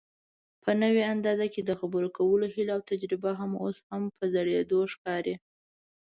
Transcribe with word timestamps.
په 0.63 0.71
نوي 0.81 1.03
انداز 1.13 1.39
کې 1.53 1.61
دخبرو 1.71 2.09
کولو 2.17 2.45
هيله 2.55 2.73
اوتجربه 2.77 3.31
هم 3.39 3.51
اوس 3.63 3.77
په 4.17 4.25
زړېدو 4.33 4.79
ښکاري 4.93 5.35